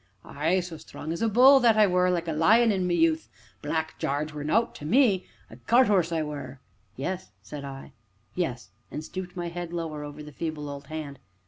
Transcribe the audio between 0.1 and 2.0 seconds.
"Ay, so strong as a bull, that I